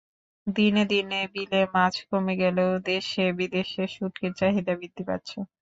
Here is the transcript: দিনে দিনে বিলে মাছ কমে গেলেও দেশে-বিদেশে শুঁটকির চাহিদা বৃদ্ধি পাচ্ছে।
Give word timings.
দিনে 0.47 0.83
দিনে 0.91 1.19
বিলে 1.33 1.61
মাছ 1.73 1.95
কমে 2.09 2.33
গেলেও 2.41 2.71
দেশে-বিদেশে 2.85 3.83
শুঁটকির 3.95 4.31
চাহিদা 4.39 4.73
বৃদ্ধি 4.79 5.03
পাচ্ছে। 5.09 5.37